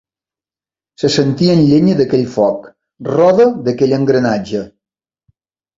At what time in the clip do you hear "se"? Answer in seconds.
1.01-1.11